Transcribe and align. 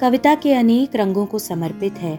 कविता 0.00 0.34
के 0.34 0.54
अनेक 0.54 0.96
रंगों 0.96 1.26
को 1.26 1.38
समर्पित 1.38 1.92
है। 1.92 2.18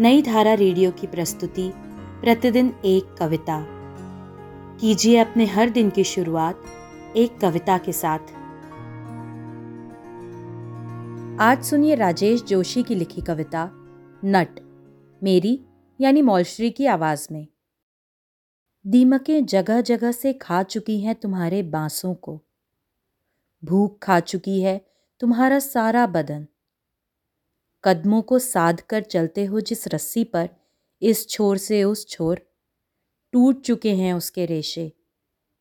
नई 0.00 0.22
धारा 0.22 0.54
रेडियो 0.54 0.90
की 0.90 1.06
प्रस्तुति, 1.06 1.72
प्रतिदिन 2.20 2.76
एक 2.84 3.16
कविता। 3.18 3.66
कीजिए 4.80 5.18
अपने 5.18 5.46
हर 5.46 5.70
दिन 5.70 5.90
की 5.90 6.04
शुरुआत 6.04 6.62
एक 7.16 7.38
कविता 7.38 7.78
के 7.78 7.92
साथ। 7.92 8.18
आज 11.40 11.64
सुनिए 11.64 11.94
राजेश 11.94 12.42
जोशी 12.42 12.82
की 12.82 12.94
लिखी 12.94 13.20
कविता, 13.20 13.70
नट, 14.24 14.60
मेरी 15.22 15.64
यानी 16.00 16.22
मौलश्री 16.22 16.70
की 16.70 16.86
आवाज़ 16.86 17.28
में। 17.32 17.46
दीमकें 18.86 19.46
जगह 19.46 19.80
जगह 19.80 20.12
से 20.12 20.32
खा 20.32 20.62
चुकी 20.62 21.00
हैं 21.00 21.14
तुम्हारे 21.14 21.62
बांसों 21.62 22.14
को। 22.14 22.42
भूख 23.64 23.98
खा 24.02 24.20
चुकी 24.20 24.62
है 24.62 24.86
तुम्हारा 25.20 25.58
सारा 25.58 26.06
बदन। 26.06 26.46
कदमों 27.86 28.22
को 28.22 28.38
साध 28.38 28.80
कर 28.80 29.02
चलते 29.02 29.44
हो 29.44 29.60
जिस 29.60 29.88
रस्सी 29.88 30.24
पर, 30.24 30.48
इस 31.02 31.28
छोर 31.28 31.58
से 31.58 31.84
उस 31.84 32.08
छोर। 32.08 32.40
टूट 33.32 33.62
चुके 33.62 33.94
हैं 33.94 34.14
उसके 34.14 34.46
रेशे, 34.46 34.92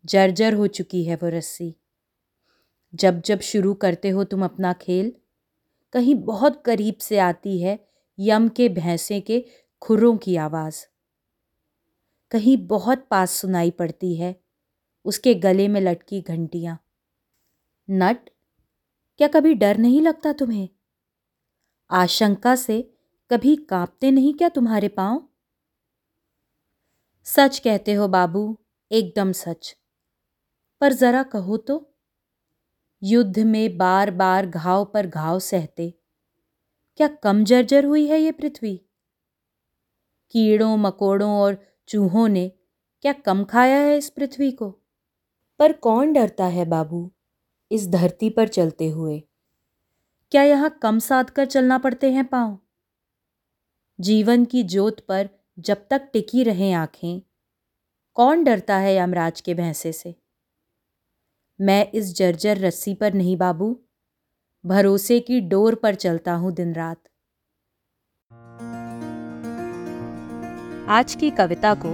जर्जर 0.05 0.53
हो 0.53 0.67
चुकी 0.67 1.03
है 1.03 1.15
वो 1.15 1.29
रस्सी। 1.29 1.75
जब 2.93 3.21
जब 3.21 3.39
शुरू 3.39 3.73
करते 3.73 4.09
हो 4.09 4.23
तुम 4.23 4.43
अपना 4.45 4.73
खेल, 4.73 5.13
कहीं 5.93 6.15
बहुत 6.15 6.63
करीब 6.65 6.95
से 6.97 7.17
आती 7.19 7.61
है 7.61 7.87
यम 8.19 8.49
के 8.49 8.69
भैंसे 8.69 9.21
के 9.21 9.45
खुरों 9.81 10.17
की 10.17 10.35
आवाज़। 10.35 10.85
कहीं 12.31 12.67
बहुत 12.67 13.07
पास 13.11 13.31
सुनाई 13.31 13.71
पड़ती 13.71 14.15
है 14.15 14.35
उसके 15.05 15.33
गले 15.33 15.67
में 15.67 15.81
लटकी 15.81 16.21
घंटियाँ। 16.21 16.79
नट, 17.89 18.29
क्या 19.17 19.27
कभी 19.27 19.53
डर 19.53 19.77
नहीं 19.77 20.01
लगता 20.01 20.33
तुम्हें? 20.33 20.69
आशंका 21.89 22.55
से 22.55 22.93
कभी 23.29 23.55
कांपते 23.55 24.11
नहीं 24.11 24.33
क्या 24.33 24.49
तुम्हारे 24.49 24.87
पाँव? 24.87 25.29
सच 27.23 27.59
कहते 27.59 27.93
हो 27.93 28.07
बाबू, 28.07 28.57
एकदम 28.91 29.31
सच। 29.31 29.77
पर 30.81 30.93
जरा 30.93 31.23
कहो 31.23 31.57
तो। 31.57 31.93
युद्ध 33.03 33.39
में 33.39 33.77
बार 33.77 34.11
बार 34.11 34.45
घाव 34.45 34.85
पर 34.85 35.07
घाव 35.07 35.39
सहते। 35.39 35.99
क्या 36.97 37.07
कम 37.07 37.43
जर्जर 37.43 37.85
हुई 37.85 38.07
है 38.07 38.19
ये 38.19 38.31
पृथ्वी? 38.31 38.81
कीड़ों, 40.31 40.77
मकोड़ों 40.77 41.31
और 41.31 41.57
चूहों 41.87 42.27
ने 42.27 42.51
क्या 43.01 43.13
कम 43.13 43.43
खाया 43.43 43.77
है 43.77 43.97
इस 43.97 44.09
पृथ्वी 44.09 44.51
को? 44.51 44.79
पर 45.59 45.73
कौन 45.73 46.13
डरता 46.13 46.45
है 46.45 46.65
बाबू, 46.65 47.11
इस 47.71 47.87
धरती 47.87 48.29
पर 48.29 48.47
चलते 48.47 48.89
हुए? 48.89 49.23
क्या 50.31 50.43
यहाँ 50.43 50.79
कम 50.81 50.99
साध 50.99 51.29
कर 51.29 51.45
चलना 51.45 51.77
पड़ते 51.77 52.11
हैं 52.11 52.25
पाँव? 52.25 52.59
जीवन 53.99 54.45
की 54.45 54.63
जोत 54.63 54.99
पर 54.99 55.29
जब 55.59 55.87
तक 55.89 56.09
टिकी 56.13 56.43
रहें 56.43 56.73
आँखें, 56.73 57.21
कौन 58.13 58.43
डरता 58.43 58.77
है 58.77 58.95
यमराज 58.95 59.41
के 59.41 59.53
भैंसे 59.53 59.93
से? 59.93 60.15
मैं 61.61 61.91
इस 61.91 62.15
जर्जर 62.15 62.57
रस्सी 62.57 62.93
पर 62.93 63.13
नहीं 63.13 63.37
बाबू, 63.37 63.79
भरोसे 64.65 65.19
की 65.19 65.41
डोर 65.41 65.75
पर 65.75 65.95
चलता 65.95 66.33
हूँ 66.33 66.51
दिन 66.51 66.73
रात। 66.73 67.03
आज 70.89 71.15
की 71.15 71.31
कविता 71.31 71.73
को 71.73 71.93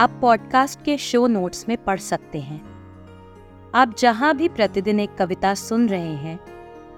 आप 0.00 0.18
पॉडकास्ट 0.20 0.84
के 0.84 0.98
शो 0.98 1.26
नोट्स 1.26 1.68
में 1.68 1.84
पढ़ 1.84 2.00
सकते 2.00 2.38
हैं। 2.38 2.70
आप 3.74 3.96
जहाँ 3.98 4.36
भी 4.36 4.48
प्रतिदिन 4.48 5.00
एक 5.00 5.14
कविता 5.14 5.54
सुन 5.54 5.88
रहे 5.88 6.14
हैं 6.16 6.59